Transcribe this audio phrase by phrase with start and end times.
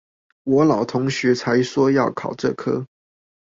[0.45, 2.87] 我老同學才說要考這科